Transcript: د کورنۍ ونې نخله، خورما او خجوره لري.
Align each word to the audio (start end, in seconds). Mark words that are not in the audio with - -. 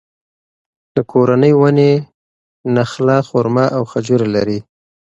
د 0.95 0.97
کورنۍ 1.11 1.53
ونې 1.59 1.91
نخله، 2.75 3.17
خورما 3.27 3.65
او 3.77 3.83
خجوره 3.91 4.27
لري. 4.35 4.59